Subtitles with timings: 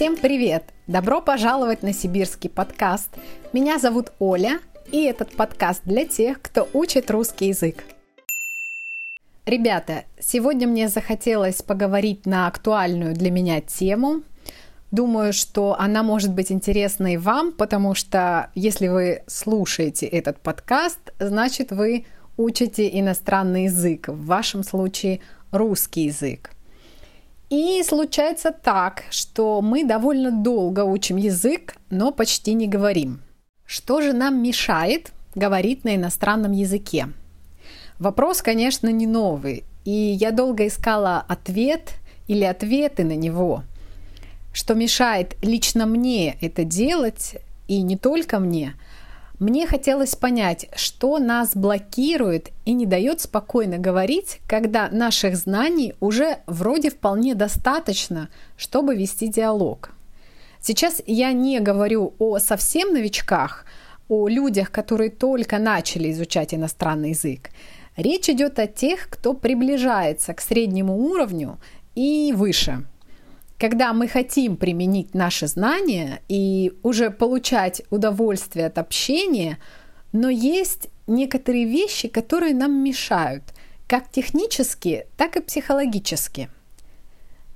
[0.00, 0.64] Всем привет!
[0.86, 3.10] Добро пожаловать на сибирский подкаст.
[3.52, 7.84] Меня зовут Оля, и этот подкаст для тех, кто учит русский язык.
[9.44, 14.22] Ребята, сегодня мне захотелось поговорить на актуальную для меня тему.
[14.90, 21.12] Думаю, что она может быть интересна и вам, потому что если вы слушаете этот подкаст,
[21.18, 22.06] значит вы
[22.38, 25.20] учите иностранный язык, в вашем случае
[25.50, 26.52] русский язык.
[27.50, 33.22] И случается так, что мы довольно долго учим язык, но почти не говорим.
[33.66, 37.08] Что же нам мешает говорить на иностранном языке?
[37.98, 41.94] Вопрос, конечно, не новый, и я долго искала ответ
[42.28, 43.64] или ответы на него.
[44.52, 47.36] Что мешает лично мне это делать,
[47.66, 48.74] и не только мне–
[49.40, 56.40] мне хотелось понять, что нас блокирует и не дает спокойно говорить, когда наших знаний уже
[56.46, 59.92] вроде вполне достаточно, чтобы вести диалог.
[60.60, 63.64] Сейчас я не говорю о совсем новичках,
[64.10, 67.48] о людях, которые только начали изучать иностранный язык.
[67.96, 71.58] Речь идет о тех, кто приближается к среднему уровню
[71.94, 72.84] и выше–
[73.60, 79.58] когда мы хотим применить наши знания и уже получать удовольствие от общения,
[80.12, 83.42] но есть некоторые вещи, которые нам мешают,
[83.86, 86.48] как технически, так и психологически.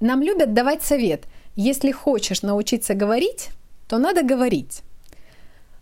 [0.01, 1.25] Нам любят давать совет,
[1.57, 3.49] если хочешь научиться говорить,
[3.89, 4.83] то надо говорить.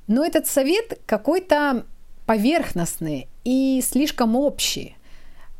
[0.06, 1.84] Но этот совет какой-то
[2.26, 4.96] поверхностный и слишком общий.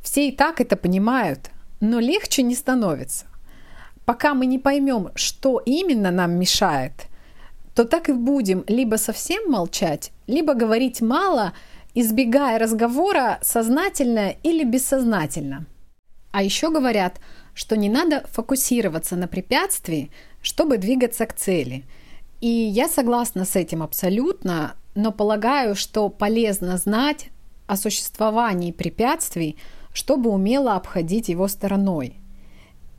[0.03, 3.27] Все и так это понимают, но легче не становится
[4.13, 7.07] пока мы не поймем, что именно нам мешает,
[7.75, 11.55] то так и будем либо совсем молчать, либо говорить мало,
[11.95, 15.65] избегая разговора сознательно или бессознательно.
[16.31, 17.21] А еще говорят,
[17.55, 20.11] что не надо фокусироваться на препятствии,
[20.43, 21.85] чтобы двигаться к цели.
[22.43, 27.31] И я согласна с этим абсолютно, но полагаю, что полезно знать
[27.67, 29.57] о существовании препятствий,
[29.95, 32.17] чтобы умело обходить его стороной–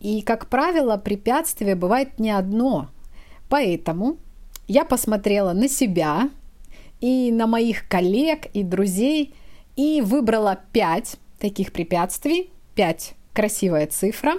[0.04, 2.90] и, как правило, препятствие бывает не одно.
[3.48, 4.18] Поэтому
[4.68, 6.30] я посмотрела на себя
[7.00, 9.34] и на моих коллег и друзей
[9.78, 12.52] и выбрала пять таких препятствий.
[12.76, 14.34] Пять– красивая цифра.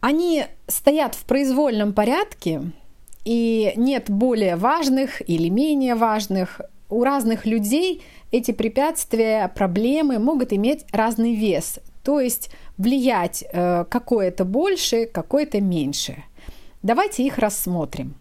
[0.00, 2.62] Они стоят в произвольном порядке,
[3.24, 6.60] и нет более важных или менее важных.
[6.88, 11.80] У разных людей эти препятствия, проблемы могут иметь разный вес.
[12.02, 16.24] То есть влиять э, какое-то больше, какое-то меньше.
[16.82, 18.14] Давайте их рассмотрим.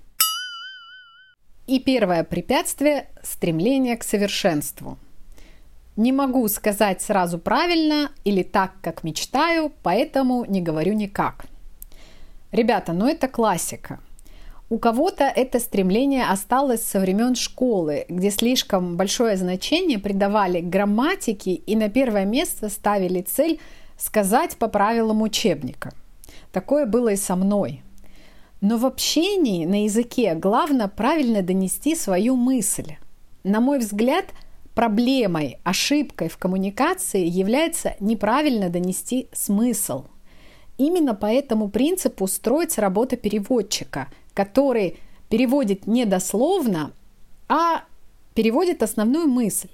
[1.67, 4.97] И первое препятствие– стремление к совершенству.
[5.95, 11.45] Не могу сказать сразу правильно или так, как мечтаю, поэтому не говорю никак.
[12.51, 13.99] Ребята, ну это классика.
[14.71, 21.75] У кого-то это стремление осталось со времен школы, где слишком большое значение придавали грамматике и
[21.75, 23.59] на первое место ставили цель
[23.97, 25.91] сказать по правилам учебника.
[26.51, 27.81] Такое было и со мной.
[28.61, 32.95] Но в общении на языке главное правильно донести свою мысль.
[33.43, 34.25] На мой взгляд,
[34.75, 40.05] проблемой, ошибкой в коммуникации является неправильно донести смысл.
[40.77, 44.07] Именно по этому принципу строится работа переводчика,
[44.39, 44.95] который
[45.27, 46.93] переводит не дословно,
[47.49, 47.83] а
[48.35, 49.67] переводит основную мысль.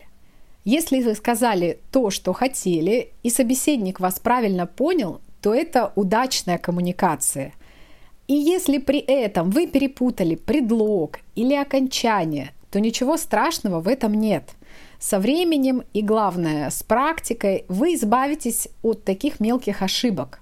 [0.63, 7.53] Если вы сказали то, что хотели, и собеседник вас правильно понял, то это удачная коммуникация.
[8.27, 14.49] И если при этом вы перепутали предлог или окончание, то ничего страшного в этом нет.
[14.97, 20.39] Со временем и, главное, с практикой вы избавитесь от таких мелких ошибок.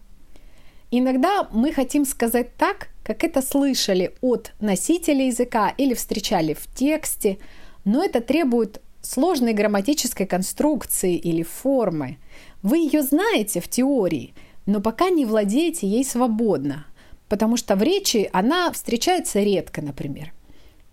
[0.91, 7.37] Иногда мы хотим сказать так, как это слышали от носителя языка или встречали в тексте,
[7.85, 12.17] но это требует сложной грамматической конструкции или формы.
[12.61, 14.33] Вы ее знаете в теории,
[14.65, 16.85] но пока не владеете ей свободно,
[17.27, 20.33] потому что в речи она встречается редко, например.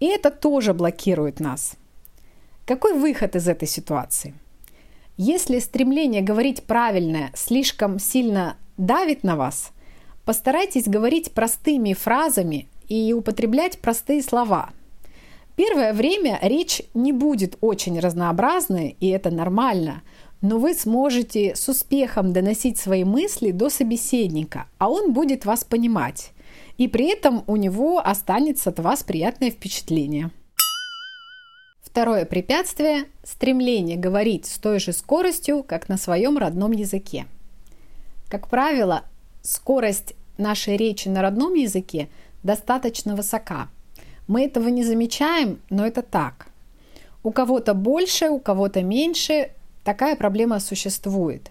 [0.00, 1.74] И это тоже блокирует нас.
[2.66, 4.34] Какой выход из этой ситуации?
[5.16, 9.72] Если стремление говорить правильно слишком сильно давит на вас,
[10.30, 14.70] постарайтесь говорить простыми фразами и употреблять простые слова–
[15.60, 20.02] Первое время речь не будет очень разнообразной, и это нормально,
[20.40, 26.32] но вы сможете с успехом доносить свои мысли до собеседника, а он будет вас понимать.
[26.78, 30.30] И при этом у него останется от вас приятное впечатление.
[31.82, 37.26] Второе препятствие– стремление говорить с той же скоростью, как на своем родном языке.
[38.30, 39.04] Как правило,
[39.42, 42.08] скорость нашей речи на родном языке
[42.42, 43.68] достаточно высока.
[44.26, 46.48] Мы этого не замечаем, но это так.
[47.22, 49.50] У кого-то больше, у кого-то меньше.
[49.84, 51.50] Такая проблема существует.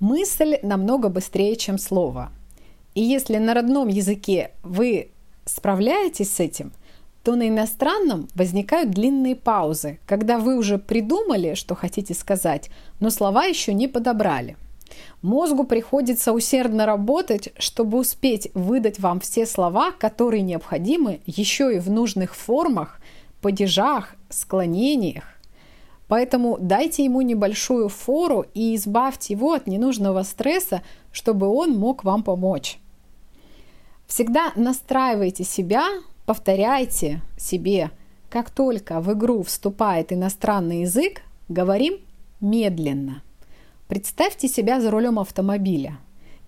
[0.00, 2.30] Мысль намного быстрее, чем слово.
[2.94, 5.10] И если на родном языке вы
[5.44, 6.72] справляетесь с этим,
[7.22, 12.70] то на иностранном возникают длинные паузы, когда вы уже придумали, что хотите сказать,
[13.00, 14.56] но слова еще не подобрали.
[15.22, 21.90] Мозгу приходится усердно работать, чтобы успеть выдать вам все слова, которые необходимы еще и в
[21.90, 23.00] нужных формах,
[23.40, 25.24] падежах, склонениях.
[26.08, 32.22] Поэтому дайте ему небольшую фору и избавьте его от ненужного стресса, чтобы он мог вам
[32.22, 32.78] помочь.
[34.06, 35.84] Всегда настраивайте себя,
[36.24, 37.90] повторяйте себе,
[38.30, 41.98] как только в игру вступает иностранный язык, говорим
[42.40, 43.22] медленно.
[43.88, 45.98] Представьте себя за рулем автомобиля.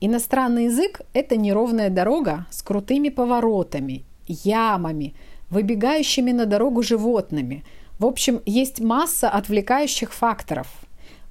[0.01, 5.15] Иностранный язык– это неровная дорога с крутыми поворотами, ямами,
[5.49, 7.65] выбегающими на дорогу животными.
[8.01, 10.67] В общем, есть масса отвлекающих факторов.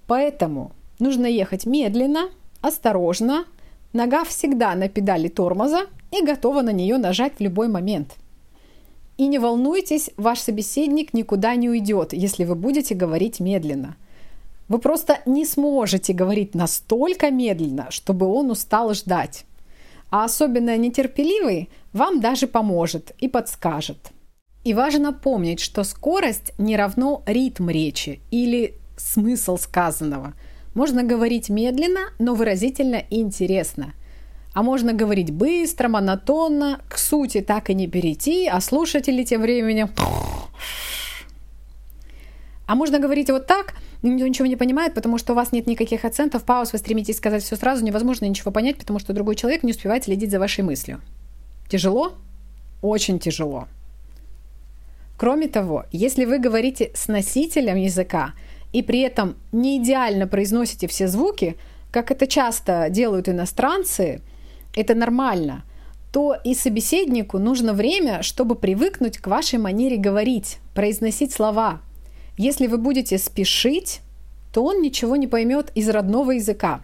[0.07, 2.29] Поэтому нужно ехать медленно,
[2.61, 3.43] осторожно,
[3.91, 8.15] нога всегда на педали тормоза и готова на нее нажать в любой момент.
[9.17, 13.97] И не волнуйтесь, ваш собеседник никуда не уйдет, если вы будете говорить медленно.
[14.67, 19.45] Вы просто не сможете говорить настолько медленно, чтобы он устал ждать.
[20.09, 24.11] А особенно нетерпеливый вам даже поможет и подскажет.
[24.63, 30.33] И важно помнить, что скорость не равно ритм речи или смысл сказанного.
[30.73, 33.93] Можно говорить медленно, но выразительно и интересно–
[34.57, 39.91] а можно говорить быстро, монотонно, к сути так и не перейти, а слушатели тем временем...
[42.67, 43.73] А можно говорить вот так,
[44.03, 47.41] никто ничего не понимает, потому что у вас нет никаких акцентов, пауз, вы стремитесь сказать
[47.41, 51.01] все сразу, невозможно ничего понять, потому что другой человек не успевает следить за вашей мыслью.
[51.69, 52.13] Тяжело?
[52.83, 53.67] Очень тяжело.
[55.17, 58.33] Кроме того, если вы говорите с носителем языка
[58.71, 61.57] и при этом не идеально произносите все звуки,
[61.89, 64.21] как это часто делают иностранцы–
[64.77, 65.63] это нормально,
[66.11, 71.81] то и собеседнику нужно время, чтобы привыкнуть к вашей манере говорить, произносить слова.
[72.37, 74.01] Если вы будете спешить,
[74.53, 76.81] то он ничего не поймет из родного языка.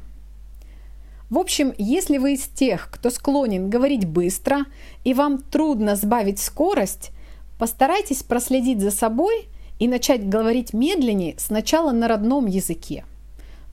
[1.30, 4.66] В общем, если вы из тех, кто склонен говорить быстро,
[5.04, 7.12] и вам трудно сбавить скорость,
[7.58, 9.48] постарайтесь проследить за собой
[9.80, 13.06] и начать говорить медленнее сначала на родном языке.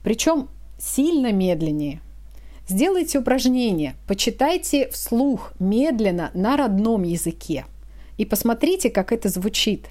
[0.03, 0.47] Причем
[0.79, 2.01] сильно медленнее–
[2.71, 7.65] Сделайте упражнение, почитайте вслух медленно на родном языке
[8.17, 9.87] и посмотрите, как это звучит.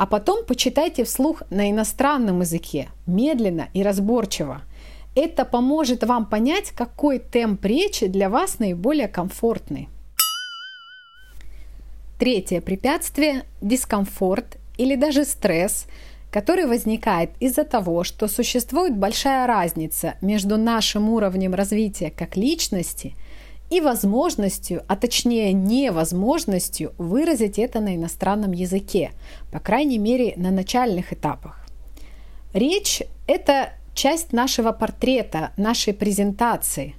[0.00, 4.62] А потом почитайте вслух на иностранном языке, медленно и разборчиво.
[5.14, 9.90] Это поможет вам понять, какой темп речи для вас наиболее комфортный.
[12.18, 15.84] Третье препятствие– дискомфорт или даже стресс–
[16.30, 23.14] который возникает из-за того, что существует большая разница между нашим уровнем развития как личности
[23.70, 29.12] и возможностью, а точнее невозможностью выразить это на иностранном языке,
[29.52, 31.64] по крайней мере на начальных этапах.
[32.52, 36.96] Речь– это часть нашего портрета, нашей презентации.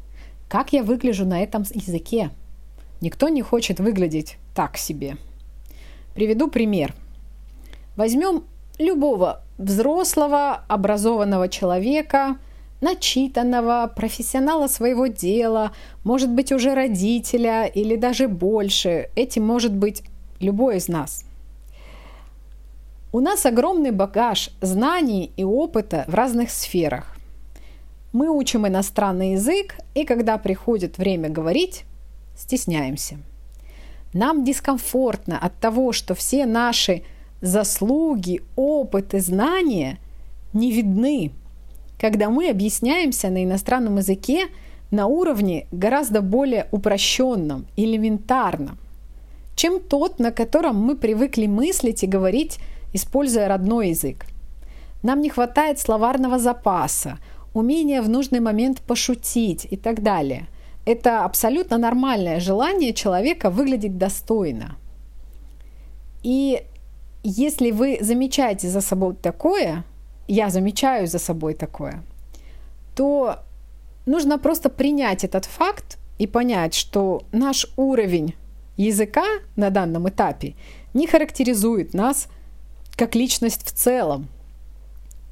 [0.47, 2.31] Как я выгляжу на этом языке?
[3.01, 5.17] Никто не хочет выглядеть так себе.
[6.13, 6.93] Приведу пример.
[7.95, 8.43] Возьмем
[8.77, 12.37] любого взрослого, образованного человека,
[12.81, 15.71] начитанного, профессионала своего дела,
[16.03, 19.09] может быть уже родителя или даже больше.
[19.15, 20.03] Этим может быть
[20.39, 21.25] любой из нас.
[23.13, 27.17] У нас огромный багаж знаний и опыта в разных сферах.
[28.13, 31.83] Мы учим иностранный язык, и когда приходит время говорить,
[32.37, 33.17] стесняемся.
[34.13, 37.03] Нам дискомфортно от того, что все наши
[37.41, 39.97] заслуги, опыт и знания
[40.53, 41.31] не видны,
[42.01, 44.47] когда мы объясняемся на иностранном языке
[44.89, 48.79] на уровне гораздо более упрощенном, элементарном,
[49.55, 52.57] чем тот, на котором мы привыкли мыслить и говорить,
[52.91, 54.25] используя родной язык.
[55.03, 57.19] Нам не хватает словарного запаса,
[57.53, 60.47] умения в нужный момент пошутить и так далее.
[60.87, 64.75] Это абсолютно нормальное желание человека выглядеть достойно.
[66.23, 66.63] И
[67.23, 69.83] если вы замечаете за собой такое,
[70.33, 72.03] я замечаю за собой такое,
[72.95, 73.39] то
[74.05, 78.35] нужно просто принять этот факт и понять, что наш уровень
[78.77, 79.25] языка
[79.57, 80.55] на данном этапе
[80.93, 82.27] не характеризует нас
[82.95, 84.29] как личность в целом.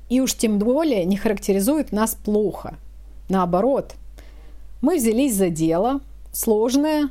[0.09, 2.75] И уж тем более не характеризует нас плохо.
[3.29, 3.95] Наоборот,
[4.81, 6.01] мы взялись за дело
[6.33, 7.09] сложное,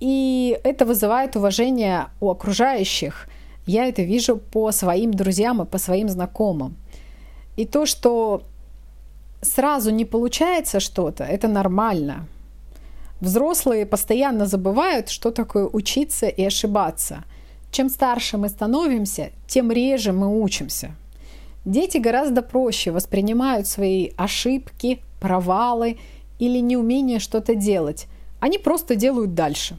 [0.00, 3.28] И это вызывает уважение у окружающих.
[3.66, 6.74] Я это вижу по своим друзьям и по своим знакомым.
[7.60, 8.42] И то, что
[9.42, 12.26] сразу не получается что-то, это нормально.
[13.20, 17.22] Взрослые постоянно забывают, что такое учиться и ошибаться.
[17.70, 20.96] Чем старше мы становимся, тем реже мы учимся.
[21.66, 25.98] Дети гораздо проще воспринимают свои ошибки, провалы
[26.38, 28.06] или неумение что-то делать.
[28.40, 29.76] Они просто делают дальше.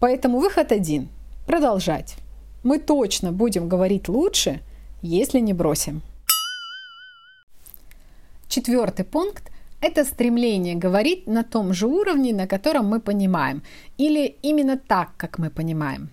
[0.00, 1.10] Поэтому выход один–
[1.46, 2.16] продолжать.
[2.64, 4.62] Мы точно будем говорить лучше,
[5.00, 6.02] если не бросим.
[8.48, 13.62] Четвертый пункт– это стремление говорить на том же уровне, на котором мы понимаем,
[13.98, 16.10] или именно так, как мы понимаем.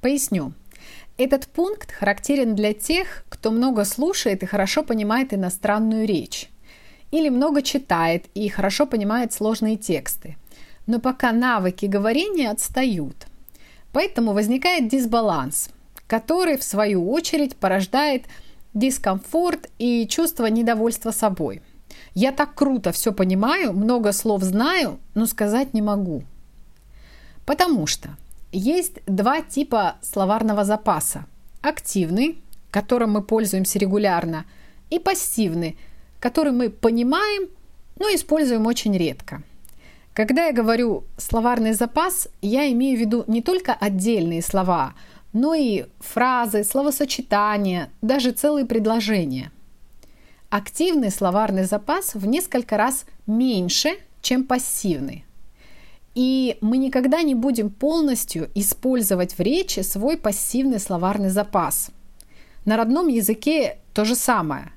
[0.00, 0.52] Поясню.
[1.18, 6.50] Этот пункт характерен для тех, кто много слушает и хорошо понимает иностранную речь,
[7.10, 10.36] или много читает и хорошо понимает сложные тексты,
[10.86, 13.26] но пока навыки говорения отстают.
[13.92, 15.70] Поэтому возникает дисбаланс,
[16.06, 18.24] который в свою очередь порождает
[18.76, 21.62] дискомфорт и чувство недовольства собой.
[22.14, 26.22] Я так круто все понимаю, много слов знаю, но сказать не могу.
[27.46, 28.10] Потому что
[28.52, 31.24] есть два типа словарного запаса.
[31.62, 32.38] Активный,
[32.70, 34.44] которым мы пользуемся регулярно,
[34.90, 35.78] и пассивный,
[36.20, 37.48] который мы понимаем,
[37.98, 39.42] но используем очень редко.
[40.12, 44.94] Когда я говорю словарный запас, я имею в виду не только отдельные слова,
[45.32, 49.50] но и фразы, словосочетания, даже целые предложения.
[50.48, 53.90] Активный словарный запас в несколько раз меньше,
[54.22, 55.24] чем пассивный.
[56.14, 61.90] И мы никогда не будем полностью использовать в речи свой пассивный словарный запас.
[62.64, 64.72] На родном языке то же самое.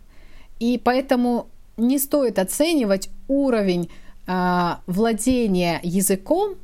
[0.60, 3.90] И поэтому не стоит оценивать уровень
[4.28, 6.56] э, владения языком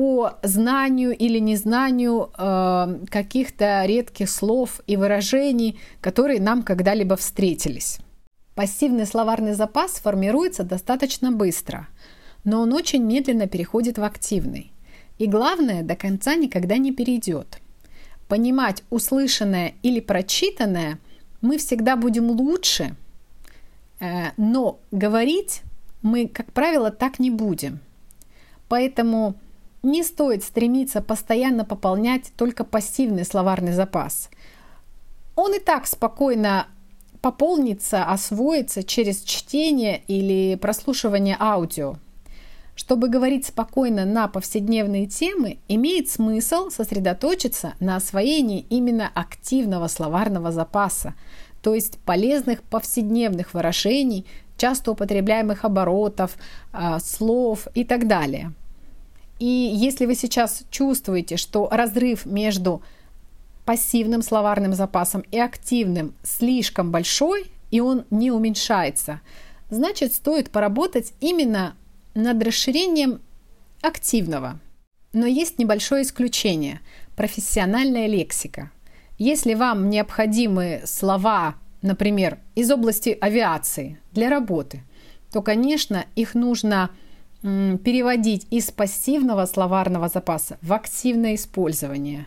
[0.00, 7.98] по знанию или незнанию э, каких-то редких слов и выражений, которые нам когда-либо встретились.
[8.54, 11.86] Пассивный словарный запас формируется достаточно быстро–
[12.44, 14.72] но он очень медленно переходит в активный.
[15.18, 17.60] И главное, до конца никогда не перейдет.
[18.28, 20.98] Понимать услышанное или прочитанное
[21.40, 22.96] мы всегда будем лучше,
[23.98, 25.62] э, но говорить
[26.02, 27.80] мы, как правило, так не будем.
[28.68, 29.34] Поэтому
[29.82, 34.30] не стоит стремиться постоянно пополнять только пассивный словарный запас.
[35.36, 36.66] Он и так спокойно
[37.20, 41.96] пополнится, освоится через чтение или прослушивание аудио.
[42.74, 51.14] Чтобы говорить спокойно на повседневные темы, имеет смысл сосредоточиться на освоении именно активного словарного запаса,
[51.62, 54.24] то есть полезных повседневных выражений,
[54.56, 56.36] часто употребляемых оборотов,
[56.72, 58.52] а, слов и так далее.
[59.40, 62.82] И если вы сейчас чувствуете, что разрыв между
[63.64, 69.22] пассивным словарным запасом и активным слишком большой, и он не уменьшается,
[69.70, 71.74] значит стоит поработать именно
[72.14, 73.22] над расширением
[73.80, 74.60] активного.
[75.14, 76.80] Но есть небольшое исключение–
[77.16, 78.70] профессиональная лексика.
[79.18, 84.82] Если вам необходимы слова, например, из области авиации для работы,
[85.32, 86.90] то, конечно, их нужно
[87.42, 92.26] переводить из пассивного словарного запаса в активное использование.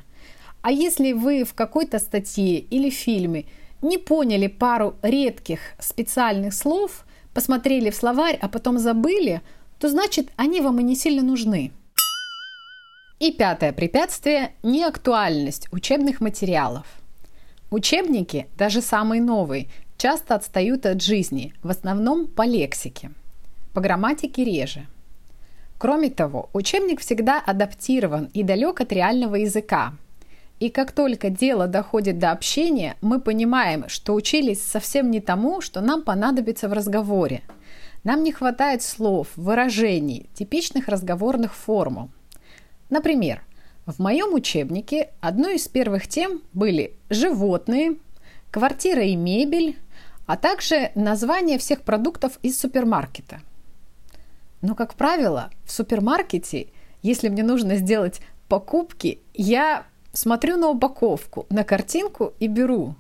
[0.62, 3.46] А если вы в какой-то статье или фильме
[3.82, 9.42] не поняли пару редких специальных слов, посмотрели в словарь, а потом забыли–
[9.84, 11.74] то значит они вам и не сильно нужны.
[13.20, 16.88] И пятое препятствие– неактуальность учебных материалов.
[17.70, 19.68] Учебники, даже самые новые,
[19.98, 23.12] часто отстают от жизни, в основном по лексике.
[23.74, 24.88] По грамматике реже.
[25.78, 29.94] Кроме того, учебник всегда адаптирован и далек от реального языка.
[30.60, 35.82] И как только дело доходит до общения, мы понимаем, что учились совсем не тому, что
[35.82, 37.42] нам понадобится в разговоре–
[38.04, 42.10] нам не хватает слов, выражений, типичных разговорных формул.
[42.90, 43.42] Например,
[43.86, 47.96] в моем учебнике одной из первых тем были животные,
[48.52, 49.78] квартира и мебель,
[50.26, 53.42] а также название всех продуктов из супермаркета.
[54.64, 56.70] Но, как правило, в супермаркете,
[57.04, 62.96] если мне нужно сделать покупки, я смотрю на упаковку, на картинку и беру.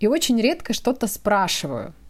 [0.00, 1.94] И очень редко что-то спрашиваю–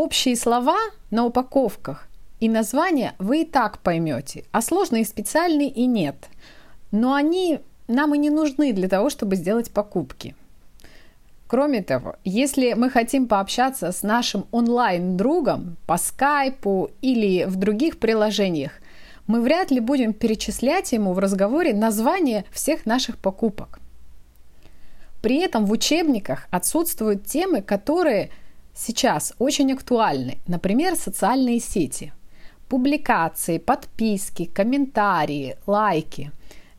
[0.00, 0.76] Общие слова
[1.10, 2.06] на упаковках
[2.38, 6.28] и названия вы и так поймете, а сложные специальные и нет.
[6.92, 10.36] Но они нам и не нужны для того, чтобы сделать покупки.
[11.48, 18.72] Кроме того, если мы хотим пообщаться с нашим онлайн-другом по скайпу или в других приложениях,
[19.26, 23.80] мы вряд ли будем перечислять ему в разговоре названия всех наших покупок.
[25.22, 28.28] При этом в учебниках отсутствуют темы, которые
[28.74, 30.38] сейчас очень актуальны.
[30.46, 32.12] Например, социальные сети.
[32.68, 36.30] Публикации, подписки, комментарии, лайки.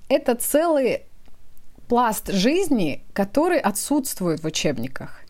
[0.10, 1.09] Это целый
[1.90, 5.22] пласт жизни, который отсутствует в учебниках.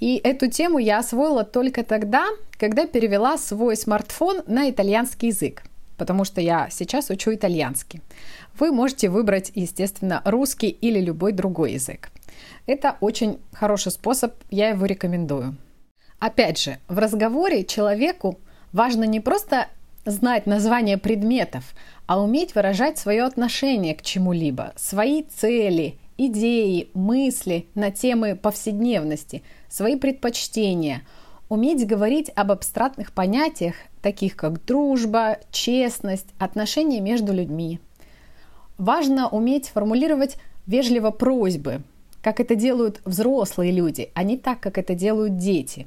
[0.00, 2.26] И эту тему я освоила только тогда,
[2.58, 5.62] когда перевела свой смартфон на итальянский язык,
[5.96, 8.02] потому что я сейчас учу итальянский.
[8.58, 12.10] Вы можете выбрать, естественно, русский или любой другой язык.
[12.66, 15.56] Это очень хороший способ, я его рекомендую.
[16.18, 18.40] Опять же, в разговоре человеку
[18.72, 19.68] важно не просто
[20.04, 21.74] знать название предметов,
[22.06, 29.96] а уметь выражать свое отношение к чему-либо, свои цели, идеи, мысли на темы повседневности, свои
[29.96, 31.02] предпочтения,
[31.48, 37.80] уметь говорить об абстрактных понятиях, таких как дружба, честность, отношения между людьми.
[38.76, 40.36] Важно уметь формулировать
[40.66, 41.82] вежливо просьбы,
[42.22, 45.86] как это делают взрослые люди, а не так, как это делают дети.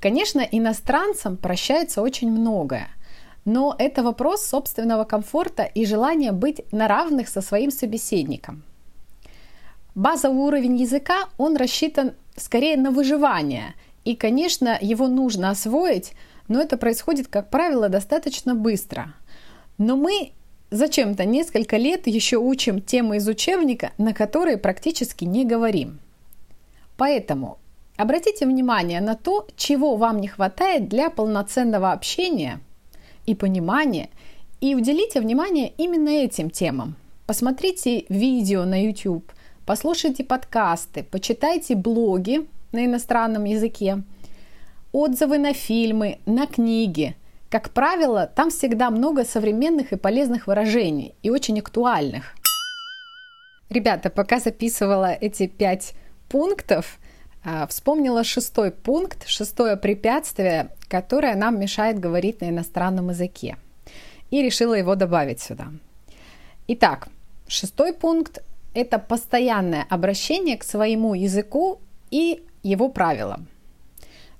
[0.00, 2.88] Конечно, иностранцам прощается очень многое,
[3.44, 8.62] но это вопрос собственного комфорта и желания быть на равных со своим собеседником.
[9.98, 13.74] Базовый уровень языка, он рассчитан скорее на выживание,
[14.04, 16.12] и, конечно, его нужно освоить,
[16.46, 19.12] но это происходит, как правило, достаточно быстро.
[19.76, 20.30] Но мы
[20.70, 25.98] зачем-то несколько лет еще учим темы из учебника, на которые практически не говорим.
[26.96, 27.58] Поэтому
[27.96, 32.60] обратите внимание на то, чего вам не хватает для полноценного общения
[33.26, 34.10] и понимания,
[34.60, 36.94] и уделите внимание именно этим темам.
[37.26, 39.32] Посмотрите видео на YouTube,
[39.68, 44.02] послушайте подкасты, почитайте блоги на иностранном языке,
[44.92, 47.14] отзывы на фильмы, на книги–
[47.50, 52.34] как правило, там всегда много современных и полезных выражений, и очень актуальных.
[53.70, 55.94] Ребята, пока записывала эти пять
[56.28, 56.98] пунктов,
[57.42, 63.56] а, вспомнила шестой пункт, шестое препятствие, которое нам мешает говорить на иностранном языке.
[64.30, 65.68] И решила его добавить сюда.
[66.66, 67.08] Итак,
[67.46, 68.42] шестой пункт–
[68.80, 73.46] это постоянное обращение к своему языку и его правилам–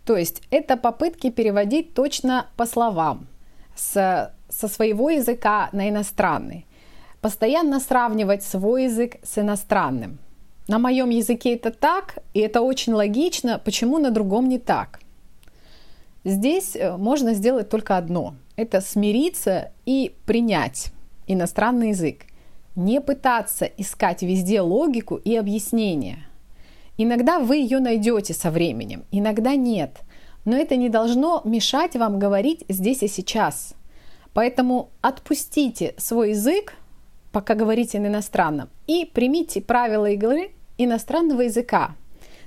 [0.09, 3.27] то есть это попытки переводить точно по словам
[3.77, 6.65] с, со своего языка на иностранный.
[7.21, 10.19] Постоянно сравнивать свой язык с иностранным.
[10.67, 15.01] На моем языке это так, и это очень логично, почему на другом не так.
[16.25, 20.87] Здесь э, можно сделать только одно– это смириться и принять
[21.27, 22.25] иностранный язык.
[22.79, 26.21] Не пытаться искать везде логику и объяснение–
[27.01, 30.01] Иногда вы ее найдете со временем, иногда нет.
[30.45, 33.75] Но это не должно мешать вам говорить здесь и сейчас.
[34.35, 36.75] Поэтому отпустите свой язык,
[37.31, 41.95] пока говорите на иностранном, и примите правила игры иностранного языка,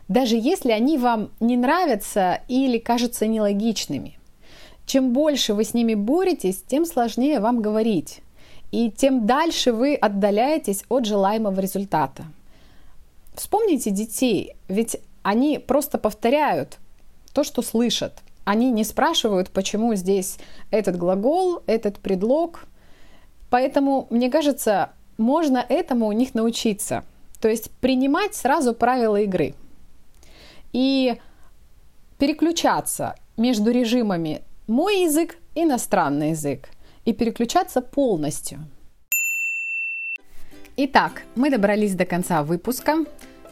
[0.09, 4.17] даже если они вам не нравятся или кажутся нелогичными.
[4.85, 8.21] Чем больше вы с ними боретесь, тем сложнее вам говорить,
[8.71, 12.23] и тем дальше вы отдаляетесь от желаемого результата.
[13.33, 16.77] Вспомните детей, ведь они просто повторяют
[17.33, 18.19] то, что слышат.
[18.43, 20.37] Они не спрашивают, почему здесь
[20.71, 22.65] этот глагол, этот предлог.
[23.49, 27.03] Поэтому, мне кажется, можно этому у них научиться.
[27.39, 29.53] То есть принимать сразу правила игры.
[30.73, 31.19] И
[32.17, 36.69] переключаться между режимами мой язык, иностранный язык.
[37.05, 38.59] И переключаться полностью.
[40.77, 43.05] Итак, мы добрались до конца выпуска.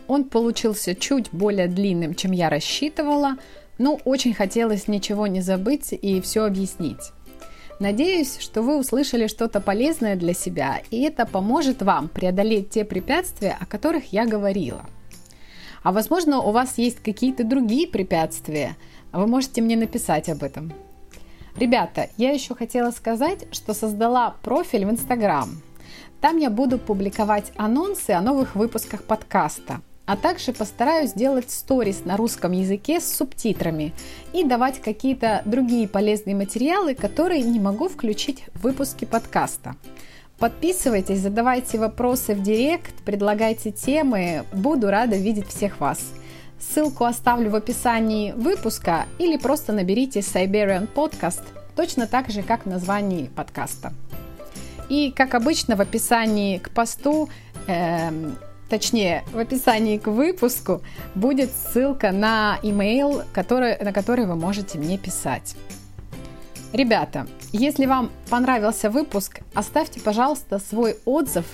[0.08, 3.36] Он получился чуть более длинным, чем я рассчитывала,
[3.78, 7.12] но очень хотелось ничего не забыть и все объяснить.
[7.80, 13.58] Надеюсь, что вы услышали что-то полезное для себя, и это поможет вам преодолеть те препятствия,
[13.60, 14.86] о которых я говорила.
[15.82, 18.76] А возможно, у вас есть какие-то другие препятствия,
[19.14, 20.74] вы можете мне написать об этом.
[21.60, 25.62] Ребята, я еще хотела сказать, что создала профиль в Инстаграм.
[26.22, 32.18] Там я буду публиковать анонсы о новых выпусках подкаста– а также постараюсь сделать сторис на
[32.18, 33.94] русском языке с субтитрами
[34.34, 39.76] и давать какие-то другие полезные материалы, которые не могу включить в выпуски подкаста.
[40.40, 46.00] Подписывайтесь, задавайте вопросы в директ, предлагайте темы, буду рада видеть всех вас.
[46.60, 51.44] Ссылку оставлю в описании выпуска или просто наберите Siberian Podcast,
[51.76, 53.94] точно так же, как в названии подкаста.
[54.90, 57.30] И, как обычно, в описании к посту
[57.68, 58.10] э,
[58.70, 60.82] точнее, в описании к выпуску
[61.16, 62.60] будет ссылка на
[63.34, 65.56] который, на который вы можете мне писать.
[66.72, 71.46] Ребята, если вам понравился выпуск, оставьте, пожалуйста, свой отзыв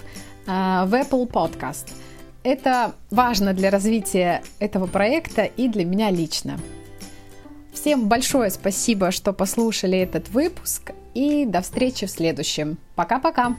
[0.46, 0.50] э,
[0.86, 1.89] в Apple Podcast.
[2.45, 6.60] Это важно для развития этого проекта и для меня лично.
[7.73, 12.77] Всем большое спасибо, что послушали этот выпуск, и до встречи в следующем.
[12.93, 13.55] Пока-пока!